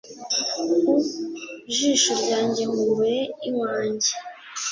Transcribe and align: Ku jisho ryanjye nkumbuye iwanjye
Ku 1.61 1.67
jisho 1.75 2.11
ryanjye 2.21 2.61
nkumbuye 2.69 3.19
iwanjye 3.49 4.11